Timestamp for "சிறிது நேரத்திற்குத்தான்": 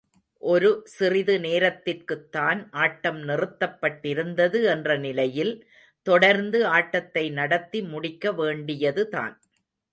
0.85-2.67